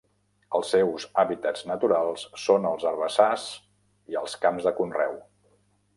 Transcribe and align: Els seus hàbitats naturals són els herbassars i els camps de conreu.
Els 0.59 0.71
seus 0.75 1.05
hàbitats 1.23 1.67
naturals 1.73 2.23
són 2.45 2.65
els 2.71 2.87
herbassars 2.93 3.47
i 4.15 4.19
els 4.23 4.37
camps 4.47 4.69
de 4.71 4.75
conreu. 4.81 5.15